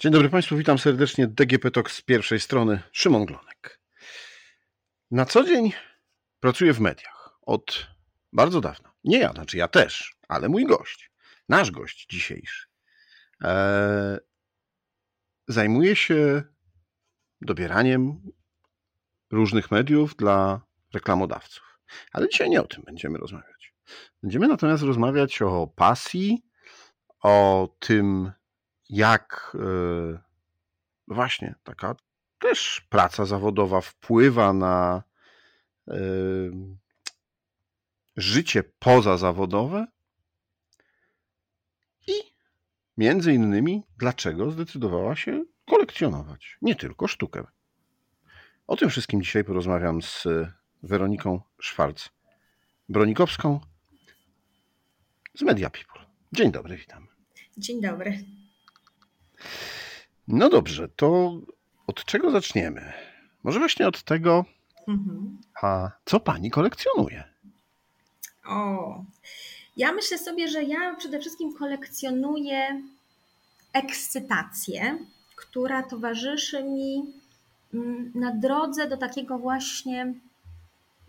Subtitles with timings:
[0.00, 1.26] Dzień dobry Państwu, witam serdecznie.
[1.26, 3.80] DGP Talk z pierwszej strony, Szymon Glonek.
[5.10, 5.72] Na co dzień
[6.40, 7.86] pracuję w mediach od
[8.32, 8.92] bardzo dawna.
[9.04, 11.10] Nie ja, znaczy ja też, ale mój gość,
[11.48, 12.66] nasz gość dzisiejszy,
[13.44, 14.18] e,
[15.48, 16.42] zajmuje się
[17.40, 18.22] dobieraniem
[19.30, 20.60] różnych mediów dla
[20.94, 21.78] reklamodawców.
[22.12, 23.74] Ale dzisiaj nie o tym będziemy rozmawiać.
[24.22, 26.42] Będziemy natomiast rozmawiać o pasji,
[27.22, 28.32] o tym,
[28.90, 29.58] jak e,
[31.08, 31.96] właśnie taka
[32.38, 35.02] też praca zawodowa wpływa na
[35.88, 35.94] e,
[38.16, 39.86] życie pozazawodowe
[42.06, 42.12] i
[42.96, 47.46] między innymi dlaczego zdecydowała się kolekcjonować nie tylko sztukę.
[48.66, 50.24] O tym wszystkim dzisiaj porozmawiam z
[50.82, 53.60] Weroniką Szwarc-Bronikowską
[55.34, 56.06] z Media People.
[56.32, 57.08] Dzień dobry, witam.
[57.56, 58.39] Dzień dobry.
[60.28, 61.40] No dobrze, to
[61.86, 62.92] od czego zaczniemy?
[63.42, 64.44] Może właśnie od tego,
[64.88, 65.38] mhm.
[65.62, 67.24] a co pani kolekcjonuje?
[68.46, 69.04] O,
[69.76, 72.82] ja myślę sobie, że ja przede wszystkim kolekcjonuję
[73.72, 74.98] ekscytację,
[75.36, 77.12] która towarzyszy mi
[77.74, 80.14] mm, na drodze do takiego właśnie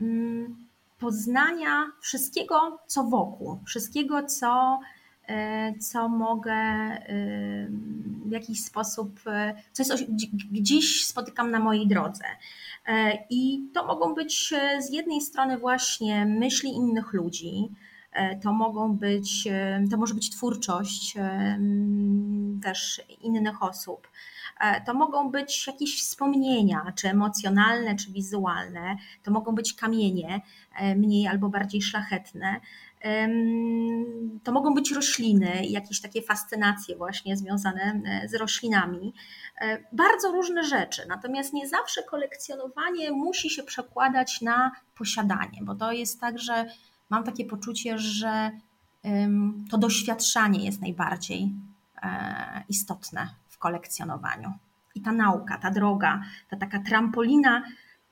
[0.02, 0.68] mm,
[1.00, 4.80] poznania wszystkiego, co wokół, wszystkiego, co
[5.80, 7.00] co mogę e,
[8.26, 10.12] w jakiś sposób, e, co jest,
[10.52, 12.23] gdzieś spotykam na mojej drodze.
[13.30, 17.70] I to mogą być z jednej strony właśnie myśli innych ludzi,
[18.44, 19.48] to mogą być,
[19.92, 21.16] to może być twórczość
[22.64, 24.08] też innych osób.
[24.86, 28.98] To mogą być jakieś wspomnienia, czy emocjonalne, czy wizualne.
[29.23, 30.42] To mogą być kamienie,
[30.95, 32.62] mniej albo bardziej szlachetne
[34.44, 39.14] to mogą być rośliny, jakieś takie fascynacje właśnie związane z roślinami.
[39.62, 45.92] E, bardzo różne rzeczy, natomiast nie zawsze kolekcjonowanie musi się przekładać na posiadanie, bo to
[45.92, 46.66] jest tak, że
[47.10, 48.52] mam takie poczucie, że
[49.72, 51.54] to doświadczanie jest najbardziej
[52.04, 54.54] e, istotne w kolekcjonowaniu.
[54.95, 57.64] I ta nauka, ta droga, ta taka trampolina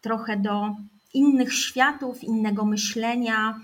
[0.02, 0.76] trochę do
[1.14, 3.60] innych światów, innego myślenia,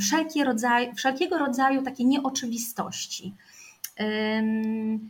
[0.00, 3.34] wszelkie rodzaj, wszelkiego rodzaju takie nieoczywistości.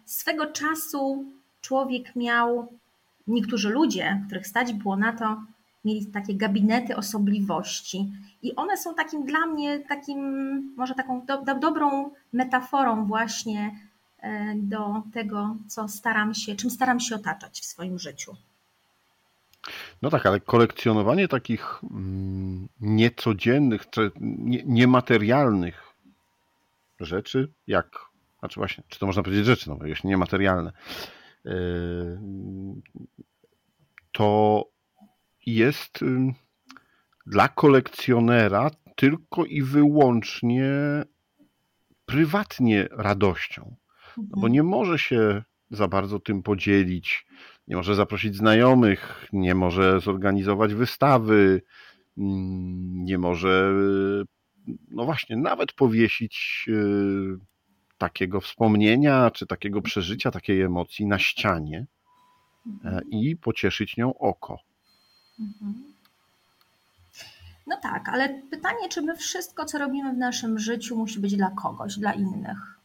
[0.04, 1.24] Swego czasu
[1.60, 2.72] człowiek miał,
[3.26, 5.42] niektórzy ludzie, których stać było na to,
[5.84, 8.12] mieli takie gabinety osobliwości.
[8.42, 13.78] I one są takim dla mnie, takim, może taką do, do, dobrą metaforą właśnie
[14.18, 18.36] e, do tego, co staram się, czym staram się otaczać w swoim życiu.
[20.04, 23.82] No tak, ale kolekcjonowanie takich mm, niecodziennych,
[24.64, 25.94] niematerialnych
[27.00, 27.98] rzeczy, jak,
[28.38, 30.72] znaczy właśnie, czy to można powiedzieć rzeczy, no jeśli niematerialne,
[31.44, 31.52] yy,
[34.12, 34.64] to
[35.46, 36.04] jest
[37.26, 40.72] dla kolekcjonera tylko i wyłącznie
[42.06, 43.76] prywatnie radością.
[44.16, 44.52] No bo mhm.
[44.52, 47.26] nie może się za bardzo tym podzielić
[47.68, 51.62] nie może zaprosić znajomych, nie może zorganizować wystawy,
[52.18, 53.72] mm, nie może,
[54.90, 57.38] no właśnie, nawet powiesić y,
[57.98, 61.86] takiego wspomnienia, czy takiego przeżycia, takiej emocji na ścianie
[62.84, 64.58] e, i pocieszyć nią oko.
[65.40, 65.94] Mhm.
[67.66, 71.50] No tak, ale pytanie, czy my wszystko, co robimy w naszym życiu, musi być dla
[71.50, 72.78] kogoś, dla innych?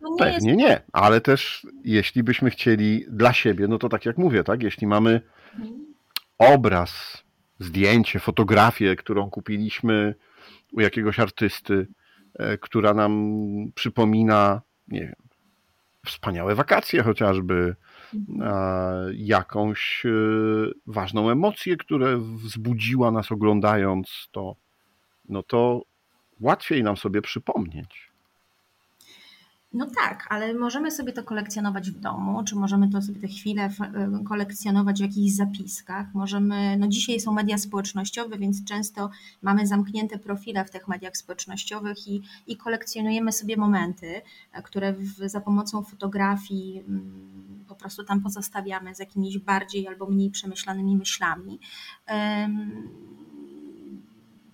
[0.00, 0.62] No nie Pewnie jest...
[0.62, 4.86] nie, ale też jeśli byśmy chcieli dla siebie, no to tak jak mówię, tak, jeśli
[4.86, 5.20] mamy
[6.38, 7.22] obraz,
[7.58, 10.14] zdjęcie, fotografię, którą kupiliśmy
[10.72, 11.86] u jakiegoś artysty,
[12.34, 13.32] e, która nam
[13.74, 15.14] przypomina, nie wiem,
[16.06, 17.76] wspaniałe wakacje chociażby,
[19.14, 20.10] jakąś e,
[20.86, 24.56] ważną emocję, które wzbudziła nas oglądając to,
[25.28, 25.82] no to
[26.40, 28.11] łatwiej nam sobie przypomnieć.
[29.74, 33.70] No tak, ale możemy sobie to kolekcjonować w domu, czy możemy to sobie te chwile
[34.20, 36.14] y, kolekcjonować w jakichś zapiskach.
[36.14, 39.10] Możemy, no dzisiaj są media społecznościowe, więc często
[39.42, 44.22] mamy zamknięte profile w tych mediach społecznościowych i, i kolekcjonujemy sobie momenty,
[44.52, 50.06] e, które w, za pomocą fotografii mm, po prostu tam pozostawiamy z jakimiś bardziej albo
[50.06, 51.58] mniej przemyślanymi myślami.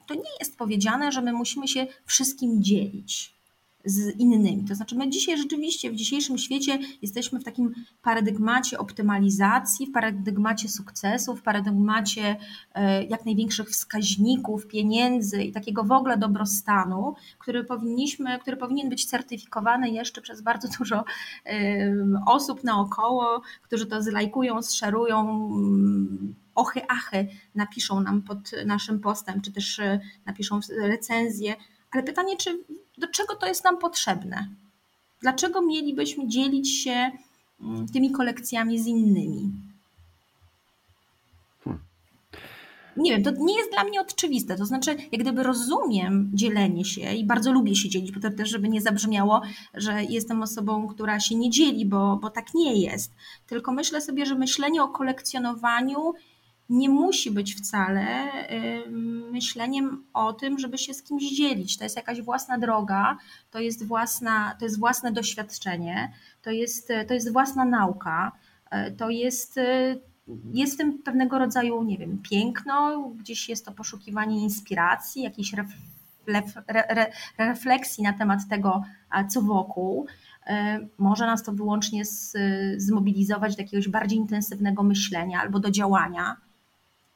[0.06, 3.37] To nie jest powiedziane, że my musimy się wszystkim dzielić
[3.84, 4.64] z innymi.
[4.64, 10.68] To znaczy, my dzisiaj rzeczywiście w dzisiejszym świecie jesteśmy w takim paradygmacie optymalizacji, w paradygmacie
[10.68, 12.36] sukcesu, w paradygmacie
[12.74, 19.06] e, jak największych wskaźników, pieniędzy i takiego w ogóle dobrostanu, który powinniśmy, który powinien być
[19.06, 21.04] certyfikowany jeszcze przez bardzo dużo
[22.26, 29.52] osób naokoło, którzy to zlajkują, zszerują mm, ochy, achy napiszą nam pod naszym postem, czy
[29.52, 31.56] też e, napiszą recenzję.
[31.90, 32.58] Ale pytanie, czy
[32.98, 34.48] do czego to jest nam potrzebne?
[35.20, 37.10] Dlaczego mielibyśmy dzielić się
[37.60, 39.52] mm, tymi kolekcjami z innymi?
[41.64, 41.82] Hmm.
[42.96, 44.56] Nie wiem, to nie jest dla mnie oczywiste.
[44.56, 48.50] To znaczy, jak gdyby rozumiem dzielenie się i bardzo lubię się dzielić, bo to też,
[48.50, 49.42] żeby nie zabrzmiało,
[49.74, 53.12] że jestem osobą, która się nie dzieli, bo, bo tak nie jest.
[53.46, 56.14] Tylko myślę sobie, że myślenie o kolekcjonowaniu
[56.68, 58.06] nie musi być wcale
[59.30, 61.78] myśleniem o tym, żeby się z kimś dzielić.
[61.78, 63.16] To jest jakaś własna droga,
[63.50, 66.12] to jest, własna, to jest własne doświadczenie,
[66.42, 68.32] to jest, to jest własna nauka,
[68.70, 69.96] e, to jest, e,
[70.52, 75.54] jest w tym pewnego rodzaju, nie wiem, piękno, gdzieś jest to poszukiwanie inspiracji, jakiejś
[77.38, 78.82] refleksji na temat tego,
[79.28, 80.06] co wokół.
[80.98, 82.02] Może nas to wyłącznie
[82.76, 86.36] zmobilizować do jakiegoś bardziej intensywnego myślenia albo do działania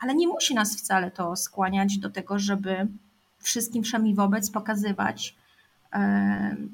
[0.03, 2.87] ale nie musi nas wcale to skłaniać do tego, żeby
[3.39, 5.37] wszystkim wszemi wobec pokazywać,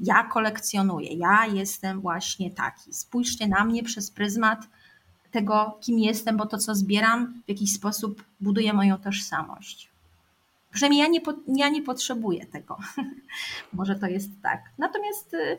[0.00, 2.94] ja kolekcjonuję, ja jestem właśnie taki.
[2.94, 4.68] Spójrzcie na mnie przez pryzmat
[5.30, 9.88] tego, kim jestem, bo to, co zbieram, w jakiś sposób buduje moją tożsamość.
[10.70, 11.20] Przynajmniej ja nie,
[11.56, 12.78] ja nie potrzebuję tego.
[13.72, 14.60] Może to jest tak.
[14.78, 15.58] Natomiast y,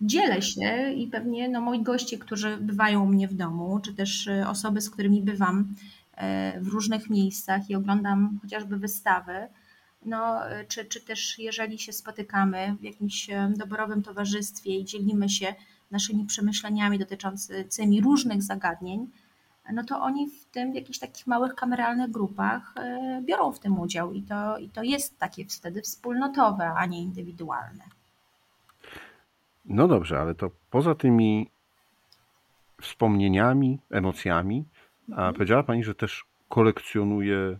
[0.00, 4.26] dzielę się i pewnie no, moi goście, którzy bywają u mnie w domu, czy też
[4.26, 5.74] y, osoby, z którymi bywam
[6.60, 9.48] w różnych miejscach i oglądam chociażby wystawy,
[10.04, 15.54] no, czy, czy też jeżeli się spotykamy w jakimś e, doborowym towarzystwie i dzielimy się
[15.90, 19.10] naszymi przemyśleniami dotyczącymi różnych zagadnień,
[19.72, 23.80] no to oni w tym w jakichś takich małych kameralnych grupach e, biorą w tym
[23.80, 27.84] udział i to, i to jest takie wtedy wspólnotowe, a nie indywidualne.
[29.64, 31.50] No dobrze, ale to poza tymi
[32.80, 34.64] wspomnieniami, emocjami,
[35.16, 37.58] a powiedziała Pani, że też kolekcjonuje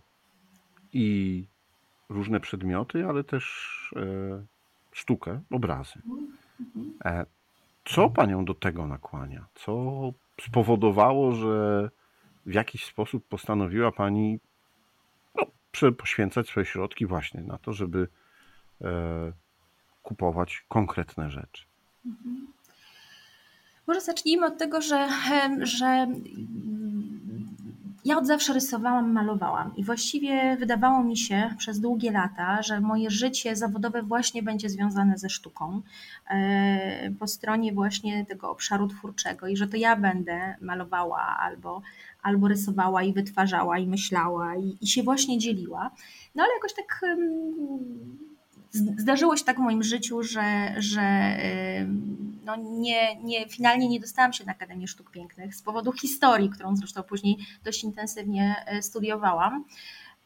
[0.93, 1.45] i
[2.09, 4.45] różne przedmioty, ale też e,
[4.91, 6.01] sztukę, obrazy.
[7.05, 7.25] E,
[7.85, 9.45] co Panią do tego nakłania?
[9.55, 9.99] Co
[10.41, 11.89] spowodowało, że
[12.45, 14.39] w jakiś sposób postanowiła Pani
[15.35, 18.07] no, poświęcać swoje środki właśnie na to, żeby
[18.81, 19.31] e,
[20.03, 21.65] kupować konkretne rzeczy?
[23.87, 25.09] Może zacznijmy od tego, że,
[25.61, 26.07] że
[28.05, 33.09] ja od zawsze rysowałam, malowałam i właściwie wydawało mi się przez długie lata, że moje
[33.09, 35.81] życie zawodowe właśnie będzie związane ze sztuką
[36.29, 41.81] e, po stronie właśnie tego obszaru twórczego i że to ja będę malowała albo,
[42.21, 45.91] albo rysowała i wytwarzała i myślała i, i się właśnie dzieliła.
[46.35, 47.01] No ale jakoś tak
[48.73, 51.37] zdarzyło się tak w moim życiu, że, że
[52.45, 56.75] no nie, nie, finalnie nie dostałam się na Akademię Sztuk Pięknych z powodu historii, którą
[56.75, 59.65] zresztą później dość intensywnie e, studiowałam.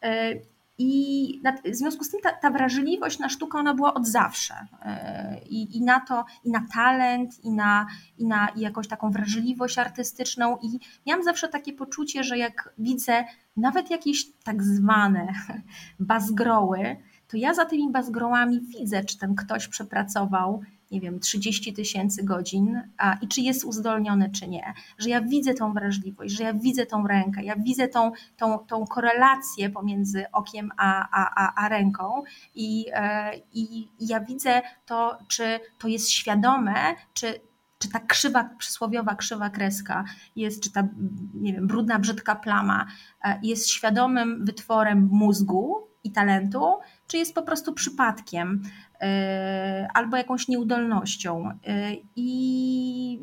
[0.04, 0.34] E,
[0.78, 4.54] I w związku z tym ta, ta, wrażliwość na sztukę ona była od zawsze.
[4.82, 9.12] E, I, I, na to, i na talent, i na, i na i jakąś taką
[9.12, 10.58] wrażliwość artystyczną.
[10.58, 13.26] I miałam zawsze takie poczucie, że jak widzę
[13.58, 15.28] nawet jakieś tak zwane
[16.00, 22.24] bazgroły, to ja za tymi bazgrołami widzę, czy ten ktoś przepracował, nie wiem, 30 tysięcy
[22.24, 24.74] godzin a, i czy jest uzdolniony, czy nie.
[24.98, 28.86] Że ja widzę tą wrażliwość, że ja widzę tą rękę, ja widzę tą, tą, tą
[28.86, 32.24] korelację pomiędzy okiem a, a, a, ręką
[32.56, 37.34] i, e, i ja widzę to, czy to jest świadome, czy,
[37.80, 40.04] czy ta krzywa, przysłowiowa krzywa kreska
[40.36, 40.88] jest, czy ta,
[41.34, 42.86] nie wiem, brudna, brzydka plama
[43.24, 48.64] e, jest świadomym wytworem mózgu i talentu, czy jest po prostu przypadkiem
[49.02, 51.50] e, albo jakąś nieudolnością.
[51.68, 53.20] E, I,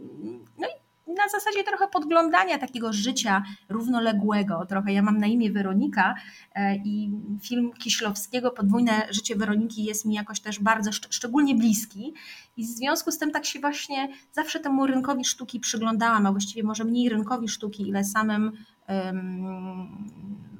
[0.58, 4.66] no i na zasadzie trochę podglądania takiego życia równoległego.
[4.66, 6.14] Trochę ja mam na imię Weronika
[6.54, 7.10] e, i
[7.42, 12.14] film Kiślowskiego Podwójne życie Weroniki jest mi jakoś też bardzo szczególnie bliski.
[12.56, 16.62] I w związku z tym tak się właśnie zawsze temu rynkowi sztuki przyglądałam, a właściwie
[16.62, 18.52] może mniej rynkowi sztuki, ile samym
[18.88, 20.53] um,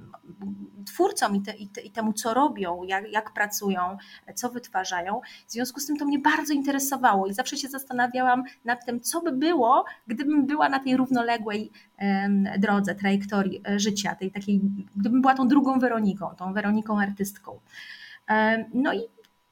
[0.86, 3.96] twórcom i, te, i, te, i temu, co robią, jak, jak pracują,
[4.34, 5.20] co wytwarzają.
[5.46, 9.20] W związku z tym to mnie bardzo interesowało i zawsze się zastanawiałam nad tym, co
[9.20, 11.70] by było, gdybym była na tej równoległej
[12.58, 14.60] drodze, trajektorii e, życia, tej takiej,
[14.96, 17.60] gdybym była tą drugą Weroniką, tą Weroniką artystką.
[18.74, 19.00] No i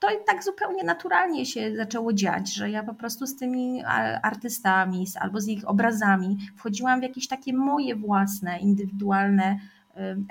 [0.02, 3.84] to tak zupełnie naturalnie się zaczęło dziać, że ja po prostu z tymi
[4.22, 9.58] artystami albo z ich obrazami wchodziłam w jakieś takie moje własne, indywidualne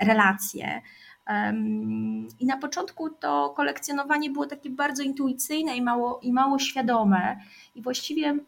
[0.02, 0.82] relacje.
[2.40, 7.40] I na początku to kolekcjonowanie było takie bardzo intuicyjne i mało, i mało świadome.
[7.74, 8.38] I właściwie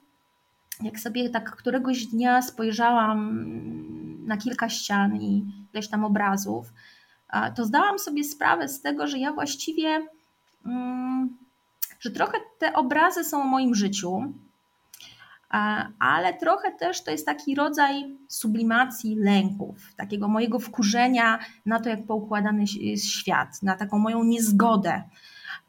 [0.83, 3.44] jak sobie tak któregoś dnia spojrzałam
[4.26, 6.73] na kilka ścian i ileś tam obrazów,
[7.56, 10.09] to zdałam sobie sprawę z tego, że ja właściwie,
[10.66, 11.38] mm,
[12.00, 14.33] że trochę te obrazy są o moim życiu,
[15.99, 22.06] ale trochę też to jest taki rodzaj sublimacji lęków, takiego mojego wkurzenia na to, jak
[22.06, 25.02] poukładany jest świat, na taką moją niezgodę.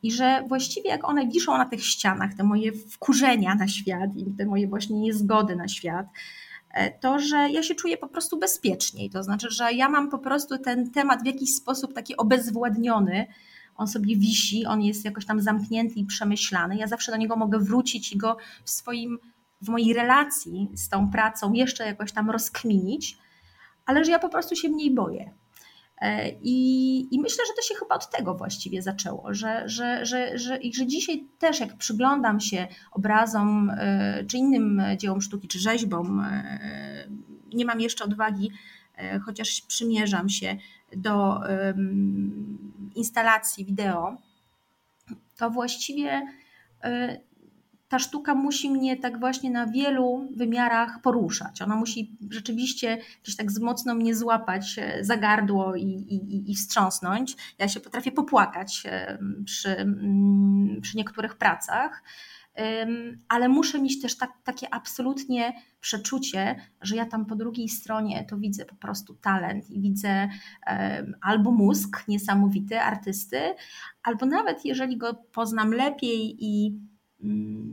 [0.04, 4.36] I że właściwie jak one wiszą na tych ścianach, te moje wkurzenia na świat i
[4.38, 6.08] te moje właśnie niezgody na świat,
[6.74, 9.10] e, to, że ja się czuję po prostu bezpieczniej.
[9.10, 13.28] To znaczy, że ja mam po prostu ten temat w jakiś sposób taki obezwładniony.
[13.76, 16.78] On sobie wisi, on jest jakoś tam zamknięty i przemyślany.
[16.78, 19.20] Ja zawsze do niego mogę wrócić i go w swoim
[19.66, 23.18] w mojej relacji z tą pracą jeszcze jakoś tam rozkminić,
[23.86, 25.32] ale że ja po prostu się mniej boję.
[26.02, 30.38] E, I, I, myślę, że to się chyba od tego właściwie zaczęło, że, że, że,
[30.38, 36.20] że, że dzisiaj też jak przyglądam się obrazom e, czy innym dziełom sztuki, czy rzeźbom,
[36.20, 37.08] e,
[37.54, 38.52] nie mam jeszcze odwagi,
[39.26, 40.58] chociaż przymierzam się
[40.96, 41.40] do
[42.96, 44.18] instalacji wideo,
[45.38, 46.22] to właściwie
[47.96, 51.62] ta sztuka musi mnie tak właśnie na wielu wymiarach poruszać.
[51.62, 57.36] Ona musi rzeczywiście gdzieś tak mocno mnie złapać e, za gardło i, i, i wstrząsnąć.
[57.58, 59.86] Ja się potrafię popłakać e, przy,
[60.82, 62.04] przy niektórych pracach,
[63.30, 68.38] ale muszę mieć też tak, takie absolutnie przeczucie, że ja tam po drugiej stronie to
[68.38, 70.30] widzę po prostu talent i widzę
[71.22, 73.40] albo mózg niesamowity artysty,
[74.04, 76.80] albo nawet jeżeli go poznam lepiej i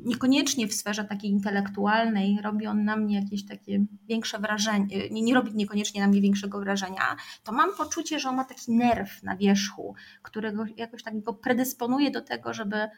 [0.04, 5.34] niekoniecznie w sferze takiej intelektualnej robi on na mnie jakieś takie większe wrażenie, nie, nie
[5.34, 9.36] robi niekoniecznie na mnie większego wrażenia, to mam poczucie, że on ma taki nerw na
[9.36, 12.88] wierzchu, którego jakoś tak go predysponuje do tego, żeby e,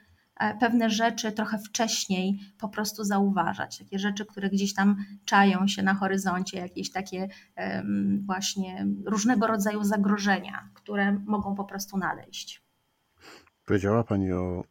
[0.60, 3.78] pewne rzeczy trochę wcześniej po prostu zauważać.
[3.78, 7.28] Takie rzeczy, które gdzieś tam czają się na horyzoncie, jakieś takie
[8.26, 12.62] właśnie różnego rodzaju zagrożenia, które mogą po prostu nadejść.
[13.66, 14.64] Powiedziała Pani o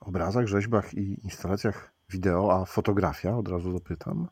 [0.00, 4.28] obrazach, rzeźbach i instalacjach wideo, a fotografia, od razu dopytam.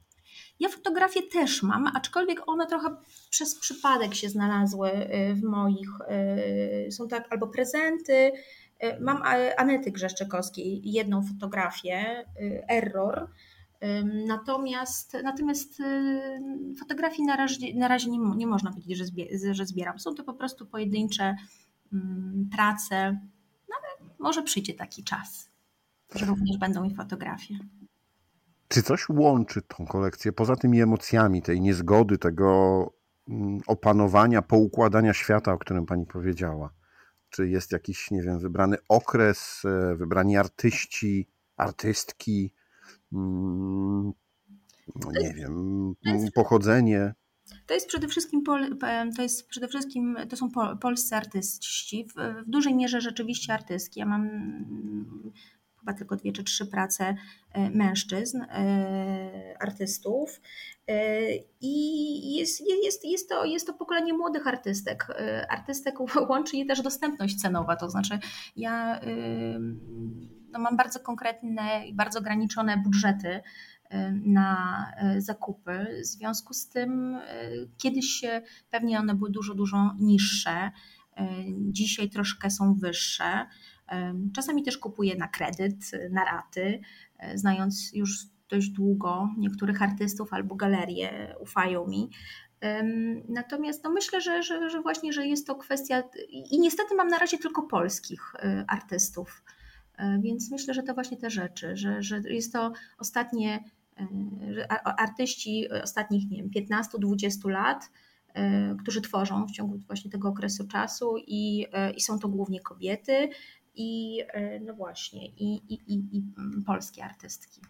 [0.61, 2.97] Ja fotografię też mam, aczkolwiek one trochę
[3.31, 5.89] przez przypadek się znalazły y, w moich.
[6.87, 8.33] Y, są tak albo prezenty.
[8.85, 9.23] Y, mam
[9.57, 12.25] Anety Grzeszczykowskiej jedną fotografię,
[12.69, 13.29] Error.
[14.27, 15.83] Natomiast, natomiast
[16.79, 19.99] fotografii na razie, na razie nie, nie można powiedzieć, że, że zbieram.
[19.99, 21.37] Są to po prostu pojedyncze
[22.53, 23.21] prace
[24.19, 25.51] może przyjdzie taki czas,
[26.15, 27.55] że również będą i fotografie.
[28.69, 32.93] Czy coś łączy tą kolekcję, poza tymi emocjami, tej niezgody, tego
[33.29, 36.71] mm, opanowania, poukładania świata, o którym pani powiedziała?
[37.31, 42.53] Czy jest jakiś, nie wiem, wybrany okres, e, wybrani artyści, artystki,
[43.13, 44.13] mm,
[44.97, 45.95] no nie wiem,
[46.35, 47.15] pochodzenie?
[47.67, 48.43] To jest przede wszystkim,
[49.17, 50.51] to jest przede wszystkim to są
[50.81, 54.01] polscy artyści, w, w dużej mierze rzeczywiście artystki.
[54.01, 54.31] Ja mam
[55.87, 57.17] chyba tylko dwie czy trzy prace
[57.53, 60.41] e, mężczyzn, e, artystów.
[60.89, 61.21] E,
[61.61, 65.07] I jest, jest, jest, to, jest to pokolenie młodych artystek.
[65.49, 65.95] Artystek
[66.31, 68.19] łączy je też dostępność cenowa, to znaczy
[68.57, 69.01] ja
[70.51, 73.41] no, mam bardzo konkretne i bardzo ograniczone budżety
[74.25, 76.01] na e, zakupy.
[76.03, 78.25] W związku z tym e, kiedyś
[78.71, 80.71] pewnie one były dużo, dużo niższe,
[81.17, 83.47] e, dzisiaj troszkę są wyższe.
[84.35, 86.81] Czasami też kupuję na kredyt, na raty,
[87.35, 92.11] znając już dość długo niektórych artystów albo galerie ufają mi.
[93.29, 96.03] Natomiast no myślę, że, że, że właśnie, że jest to kwestia
[96.51, 98.33] i niestety mam na razie tylko polskich
[98.69, 99.43] artystów,
[100.21, 103.65] więc myślę, że to właśnie te rzeczy, że, że jest to ostatnie
[104.85, 107.91] artyści ostatnich nie wiem, 15-20 lat,
[108.35, 112.61] e, którzy tworzą w ciągu właśnie tego okresu czasu i, e, i są to głównie
[112.61, 113.29] kobiety
[113.75, 116.23] i e, no właśnie i, i, i, i
[116.67, 117.61] polskie artystki.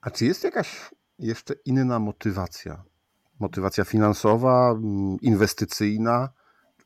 [0.00, 2.84] A czy jest jakaś jeszcze inna motywacja?
[3.40, 4.78] Motywacja finansowa,
[5.22, 6.28] inwestycyjna,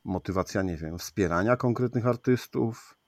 [0.03, 3.00] motywacja, nie wiem, wspierania konkretnych artystów?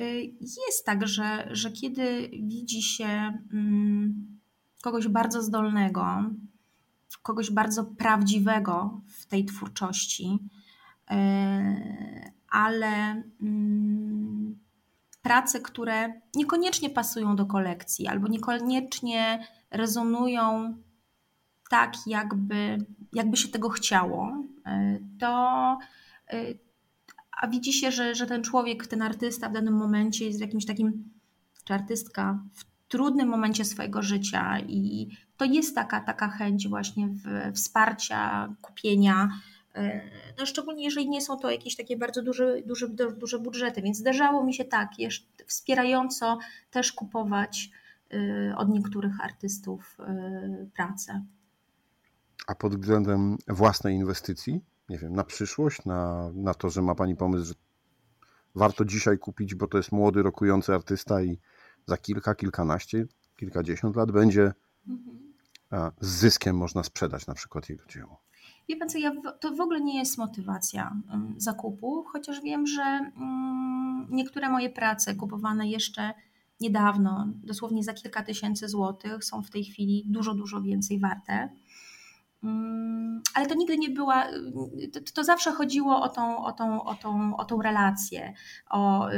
[0.00, 4.38] Y, jest tak, że, że kiedy widzi się mm,
[4.82, 6.06] kogoś bardzo zdolnego,
[7.22, 10.38] kogoś bardzo prawdziwego w tej twórczości,
[11.10, 11.14] y,
[12.48, 14.58] ale mm,
[15.22, 20.76] prace, które niekoniecznie pasują do kolekcji albo niekoniecznie rezonują
[21.70, 22.78] tak, jakby,
[23.12, 24.32] jakby się tego chciało,
[24.66, 25.78] e, to
[27.40, 30.66] a widzi się, że, że ten człowiek, ten artysta w danym momencie jest w jakimś
[30.66, 31.10] takim,
[31.64, 37.52] czy artystka w trudnym momencie swojego życia i to jest taka, taka chęć właśnie w,
[37.54, 39.28] wsparcia, kupienia,
[39.74, 40.00] e,
[40.38, 44.44] no szczególnie jeżeli nie są to jakieś takie bardzo duże, duże, duże budżety, więc zdarzało
[44.44, 44.90] mi się tak,
[45.46, 46.38] wspierająco
[46.70, 47.70] też kupować
[48.56, 49.96] od niektórych artystów
[50.74, 51.24] pracę.
[52.46, 54.60] A pod względem własnej inwestycji,
[54.92, 57.54] nie wiem, na przyszłość, na, na to, że ma Pani pomysł, że
[58.54, 61.38] warto dzisiaj kupić, bo to jest młody, rokujący artysta i
[61.86, 63.06] za kilka, kilkanaście,
[63.36, 64.52] kilkadziesiąt lat będzie
[66.00, 68.20] z zyskiem można sprzedać na przykład jego dzieło.
[68.68, 70.96] Wie pan co, ja, to w ogóle nie jest motywacja
[71.36, 76.14] zakupu, chociaż wiem, że mm, niektóre moje prace kupowane jeszcze
[76.60, 81.48] niedawno, dosłownie za kilka tysięcy złotych, są w tej chwili dużo, dużo więcej warte.
[82.44, 84.28] Mm, ale to nigdy nie była,
[84.92, 88.32] to, to, zawsze chodziło o tą, o tą, o tą, o tą relację,
[88.70, 89.08] o,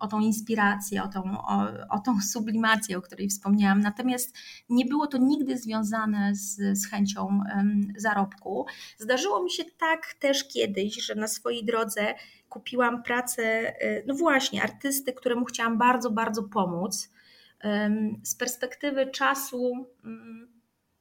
[0.00, 3.80] o tą inspirację, o tą, o, o tą sublimację, o której wspomniałam.
[3.80, 4.36] Natomiast
[4.68, 7.40] nie było to nigdy związane z, z chęcią
[7.96, 8.66] zarobku.
[8.98, 12.14] Zdarzyło mi się tak też kiedyś, że na swojej drodze
[12.48, 17.10] kupiłam pracę, y, no właśnie, artysty, któremu chciałam bardzo, bardzo pomóc.
[18.22, 19.86] Z perspektywy czasu.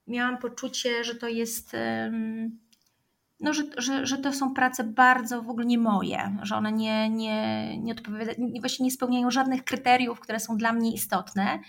[0.07, 1.75] Miałam poczucie, że to jest,
[3.39, 7.09] no, że, że, że to są prace bardzo w ogóle nie moje, że one nie,
[7.09, 11.59] nie, nie, odpowiada, nie, właśnie nie spełniają żadnych kryteriów, które są dla mnie istotne.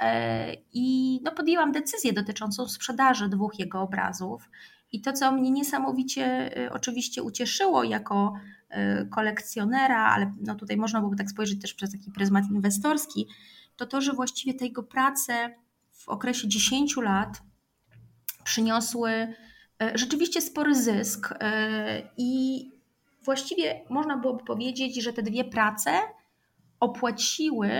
[0.00, 4.50] E, I no, podjęłam decyzję dotyczącą sprzedaży dwóch jego obrazów.
[4.92, 8.34] I to, co mnie niesamowicie e, oczywiście ucieszyło jako
[8.68, 13.26] e, kolekcjonera, ale no tutaj można byłoby tak spojrzeć też przez taki pryzmat inwestorski,
[13.76, 15.54] to to, że właściwie te jego prace
[15.92, 17.42] w okresie 10 lat
[18.44, 19.34] przyniosły e,
[19.94, 22.70] rzeczywiście spory zysk e, i
[23.24, 25.90] właściwie można byłoby powiedzieć, że te dwie prace
[26.80, 27.70] opłaciły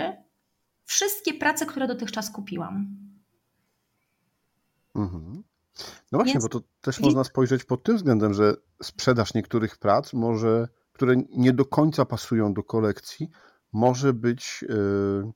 [0.85, 2.97] wszystkie prace, które dotychczas kupiłam.
[4.95, 5.43] Mhm.
[6.13, 6.45] No właśnie, Więc...
[6.45, 11.53] bo to też można spojrzeć pod tym względem, że sprzedaż niektórych prac może, które nie
[11.53, 13.31] do końca pasują do kolekcji,
[13.73, 15.33] może być yy,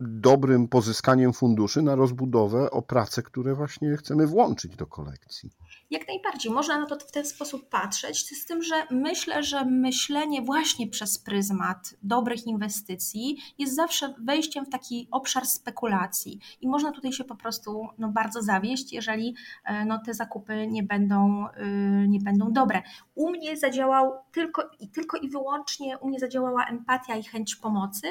[0.00, 5.50] dobrym pozyskaniem funduszy na rozbudowę o prace, które właśnie chcemy włączyć do kolekcji.
[5.90, 10.42] Jak najbardziej, można na to w ten sposób patrzeć, z tym, że myślę, że myślenie
[10.42, 17.12] właśnie przez pryzmat dobrych inwestycji jest zawsze wejściem w taki obszar spekulacji i można tutaj
[17.12, 19.34] się po prostu no, bardzo zawieść, jeżeli
[19.64, 22.82] e, no, te zakupy nie będą, yy, nie będą dobre.
[23.14, 28.06] U mnie zadziałał tylko, tylko i wyłącznie, u mnie zadziałała empatia i chęć pomocy,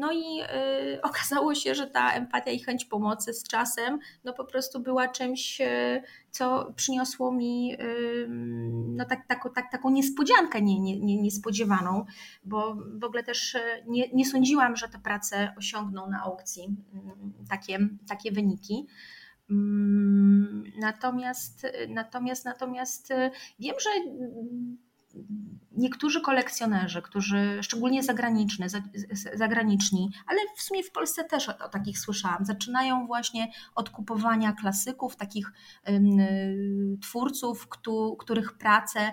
[0.00, 0.40] no i
[0.94, 5.08] y, okazało się, że ta empatia i chęć pomocy z czasem no po prostu była
[5.08, 8.26] czymś, y, co przyniosło mi y,
[8.88, 12.04] no tak, tak, tak, taką niespodziankę nie, nie, nie, niespodziewaną,
[12.44, 17.32] bo w ogóle też y, nie, nie sądziłam, że te prace osiągną na aukcji mm,
[17.50, 18.86] takie, takie wyniki.
[19.50, 23.90] Mm, natomiast, natomiast, natomiast y, wiem, że
[25.72, 28.66] niektórzy kolekcjonerzy, którzy szczególnie zagraniczni,
[29.34, 35.16] zagraniczni, ale w sumie w Polsce też o, takich słyszałam, zaczynają właśnie od kupowania klasyków,
[35.16, 35.52] takich
[35.88, 36.00] y,
[37.02, 37.68] twórców,
[38.18, 39.12] których prace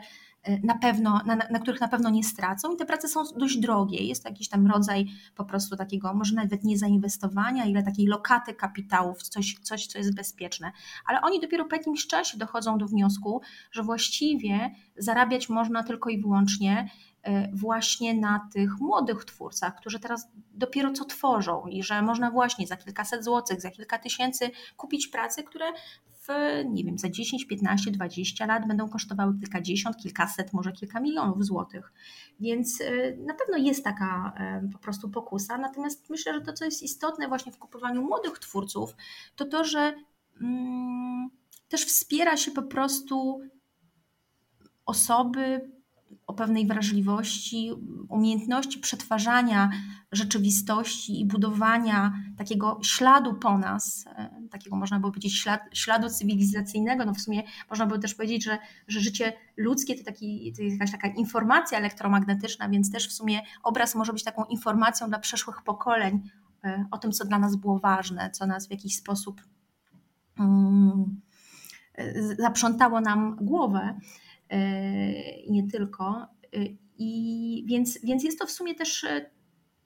[0.63, 4.03] na pewno, na, na, których na pewno nie stracą i te prace są dość drogie.
[4.03, 5.05] Jest to jakiś tam rodzaj
[5.35, 10.15] po prostu takiego, może nawet nie zainwestowania, ile takiej lokaty kapitałów, coś, coś co jest
[10.15, 10.71] bezpieczne.
[11.05, 16.21] Ale oni dopiero po jakimś czasie dochodzą do wniosku, że właściwie zarabiać można tylko i
[16.21, 16.89] wyłącznie
[17.23, 22.67] e, właśnie na tych młodych twórcach, którzy teraz dopiero co tworzą i że można właśnie
[22.67, 25.65] za kilkaset złotych, za kilka tysięcy kupić prace, które
[26.69, 31.93] nie wiem, za 10, 15, 20 lat będą kosztowały kilkadziesiąt, kilkaset, może kilka milionów złotych.
[32.39, 34.33] Więc y, na pewno jest taka
[34.65, 35.57] y, po prostu pokusa.
[35.57, 38.95] Natomiast myślę, że to, co jest istotne właśnie w kupowaniu młodych twórców,
[39.35, 39.93] to to, że
[40.41, 41.29] mm,
[41.69, 43.41] też wspiera się po prostu
[44.85, 45.71] osoby,
[46.27, 47.71] o pewnej wrażliwości,
[48.09, 49.69] umiejętności przetwarzania
[50.11, 57.05] rzeczywistości i budowania takiego śladu po nas, e, takiego można by powiedzieć ślad, śladu cywilizacyjnego.
[57.05, 60.75] No w sumie można by też powiedzieć, że, że życie ludzkie to, taki, to jest
[60.75, 65.61] jakaś taka informacja elektromagnetyczna, więc też w sumie obraz może być taką informacją dla przeszłych
[65.61, 66.21] pokoleń
[66.63, 69.41] e, o tym, co dla nas było ważne, co nas w jakiś sposób
[70.39, 71.21] um,
[72.39, 73.99] zaprzątało nam głowę
[75.49, 76.27] nie tylko.
[76.97, 79.05] I więc, więc jest to w sumie też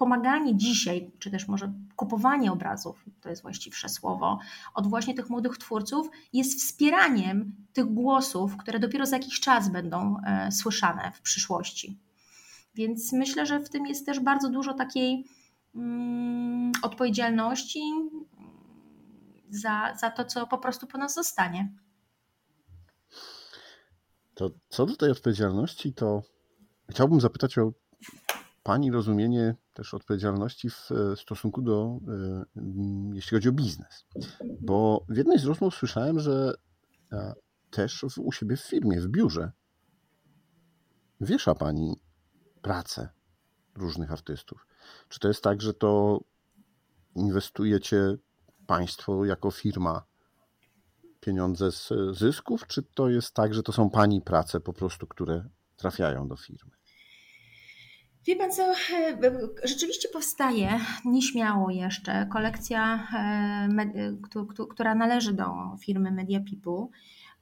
[0.02, 4.40] pomaganie dzisiaj, czy też może kupowanie obrazów, to jest właściwsze słowo,
[4.74, 10.18] od właśnie tych młodych twórców, jest wspieraniem tych głosów, które dopiero za jakiś czas będą
[10.26, 12.00] e, słyszane w przyszłości.
[12.76, 15.26] Więc myślę, że w tym jest też bardzo dużo takiej
[15.76, 17.82] mm, odpowiedzialności
[19.50, 21.72] za, za to, co po prostu po nas zostanie.
[24.34, 26.22] To co do tej odpowiedzialności, to
[26.90, 27.74] chciałbym zapytać o
[28.64, 32.62] Pani rozumienie też odpowiedzialności w e, stosunku do, e,
[33.14, 34.06] jeśli chodzi o biznes.
[34.62, 36.54] Bo w jednej z rozmów słyszałem, że
[37.12, 37.34] e,
[37.70, 39.52] też u siebie w firmie, w biurze
[41.22, 42.00] wiesza Pani
[42.62, 43.10] pracę
[43.76, 44.68] różnych artystów.
[45.10, 46.20] Czy to jest tak, że to
[47.16, 48.18] inwestujecie
[48.68, 50.04] Państwo jako firma
[51.22, 55.46] pieniądze z zysków, czy to jest tak, że to są Pani prace po prostu, które
[55.78, 56.72] trafiają do firmy?
[58.26, 58.76] Wie pan co, e,
[59.64, 64.18] rzeczywiście powstaje nieśmiało jeszcze kolekcja, e,
[64.70, 65.46] która należy do
[65.80, 66.88] firmy Media People.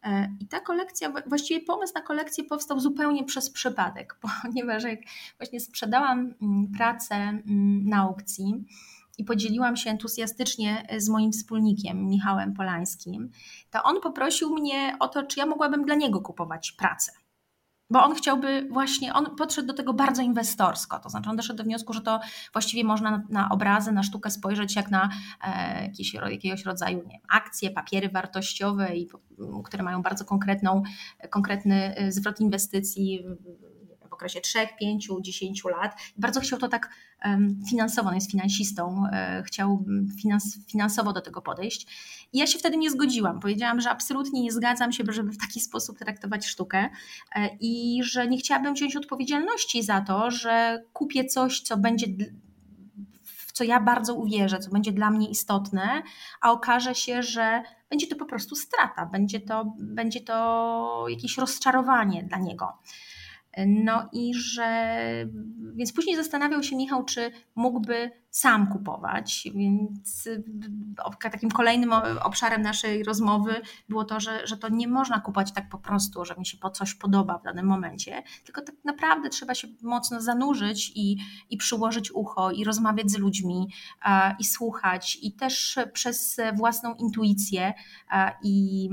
[0.03, 4.99] E, I ta kolekcja, właściwie pomysł na kolekcję powstał zupełnie przez przypadek, ponieważ jak
[5.37, 8.65] właśnie sprzedałam mm, pracę mm, na aukcji
[9.19, 13.29] i podzieliłam się entuzjastycznie z moim wspólnikiem, Michałem Polańskim,
[13.71, 17.11] to on poprosił mnie o to, czy ja mogłabym dla niego kupować pracę.
[17.91, 21.63] Bo on chciałby właśnie, on podszedł do tego bardzo inwestorsko, to znaczy on doszedł do
[21.63, 22.19] wniosku, że to
[22.53, 25.09] właściwie można na, na obrazy, na sztukę spojrzeć jak na
[25.43, 29.09] e, jakieś, jakiegoś rodzaju nie akcje, papiery wartościowe, i,
[29.65, 30.83] które mają bardzo konkretną,
[31.29, 33.25] konkretny e, zwrot inwestycji
[34.19, 35.95] okresie 3, 5, 10 lat.
[36.17, 36.89] Bardzo chciał to tak
[37.69, 39.85] finansowo, on jest finansistą, e, chciał
[40.21, 41.87] finans, finansowo do tego podejść.
[42.33, 43.39] I ja się wtedy nie zgodziłam.
[43.39, 46.89] Powiedziałam, że absolutnie nie zgadzam się, żeby w taki sposób traktować sztukę
[47.35, 52.07] e, i że nie chciałabym wziąć odpowiedzialności za to, że kupię coś, co będzie
[53.53, 56.01] co ja bardzo uwierzę, co będzie dla mnie istotne,
[56.41, 62.23] a okaże się, że będzie to po prostu strata, będzie to, będzie to jakieś rozczarowanie
[62.23, 62.77] dla niego.
[63.67, 65.05] No i że,
[65.75, 70.29] więc później zastanawiał się Michał, czy mógłby sam kupować, więc
[71.21, 75.77] takim kolejnym obszarem naszej rozmowy było to, że, że to nie można kupować tak po
[75.77, 79.67] prostu, że mi się po coś podoba w danym momencie, tylko tak naprawdę trzeba się
[79.81, 81.17] mocno zanurzyć i,
[81.49, 83.67] i przyłożyć ucho i rozmawiać z ludźmi
[84.39, 87.73] i słuchać i też przez własną intuicję
[88.43, 88.89] i,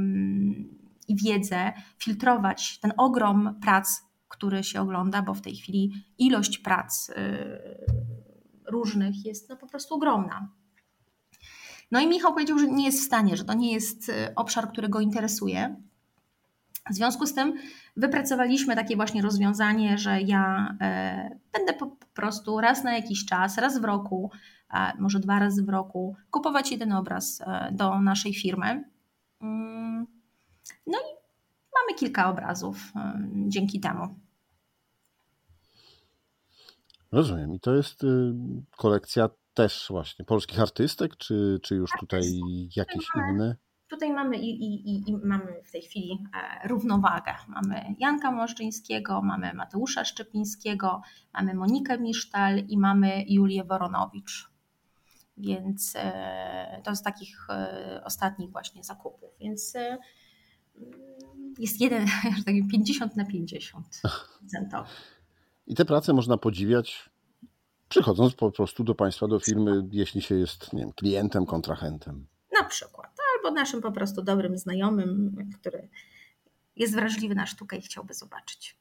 [1.08, 7.08] i wiedzę filtrować ten ogrom prac który się ogląda, bo w tej chwili ilość prac
[7.08, 7.14] y,
[8.66, 10.48] różnych jest no po prostu ogromna.
[11.90, 14.68] No i Michał powiedział, że nie jest w stanie, że to nie jest y, obszar,
[14.68, 15.76] który go interesuje.
[16.90, 17.54] W związku z tym
[17.96, 23.80] wypracowaliśmy takie właśnie rozwiązanie, że ja e, będę po prostu raz na jakiś czas, raz
[23.80, 24.30] w roku,
[24.98, 28.84] może dwa razy w roku, kupować jeden obraz e, do naszej firmy.
[29.40, 30.06] Mm,
[30.86, 31.15] no i
[31.80, 32.92] mamy kilka obrazów
[33.48, 34.14] dzięki temu.
[37.12, 37.54] Rozumiem.
[37.54, 38.32] I to jest y,
[38.76, 42.22] kolekcja też właśnie polskich artystek, czy, czy już tutaj
[42.76, 43.56] jakieś inne?
[43.90, 47.34] Tutaj mamy i, i, i, mamy w tej chwili e, równowagę.
[47.48, 51.02] Mamy Janka Możdżyńskiego, mamy Mateusza Szczepińskiego,
[51.34, 54.50] mamy Monikę Misztal i mamy Julię Woronowicz.
[55.36, 59.30] Więc e, to z takich e, ostatnich właśnie zakupów.
[59.40, 59.74] Więc
[61.59, 62.06] jest jeden,
[62.37, 63.87] że tak 50 na 50
[64.38, 64.88] procentowy.
[65.66, 67.11] I te prace można podziwiać
[67.88, 72.26] przychodząc po prostu do Państwa, do firmy, jeśli się jest nie wiem, klientem, kontrahentem.
[72.61, 73.16] Na przykład.
[73.37, 75.88] Albo naszym po prostu dobrym znajomym, który
[76.76, 78.78] jest wrażliwy na sztukę i chciałby zobaczyć.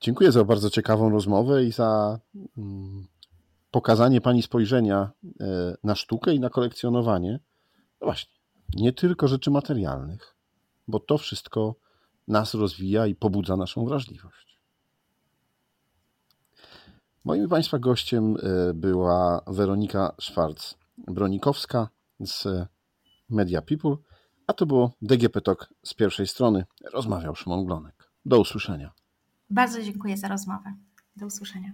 [0.00, 2.20] Dziękuję za bardzo ciekawą rozmowę i za
[2.56, 3.06] mm,
[3.70, 7.40] pokazanie Pani spojrzenia e, na sztukę i na kolekcjonowanie.
[8.00, 8.37] No właśnie,
[8.74, 10.36] nie tylko rzeczy materialnych,
[10.88, 11.74] bo to wszystko
[12.28, 14.60] nas rozwija i pobudza naszą wrażliwość.
[17.24, 21.86] Moim Państwa gościem e, była Weronika Szwarc-Bronikowska
[22.20, 22.68] z
[23.30, 23.96] Media People,
[24.46, 26.64] a to było DGP Talk z pierwszej strony.
[26.92, 28.10] Rozmawiał Szymon Glonek.
[28.24, 28.92] Do usłyszenia.
[29.50, 30.74] Bardzo dziękuję za rozmowę.
[31.16, 31.72] Do usłyszenia.